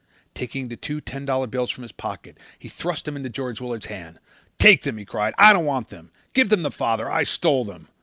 [0.33, 3.85] Taking the two ten dollar bills from his pocket he thrust them into George Willard's
[3.85, 4.17] hand.
[4.57, 5.35] "Take them," he cried.
[5.37, 6.09] "I don't want them.
[6.33, 7.07] Give them to father.
[7.11, 7.87] I stole them."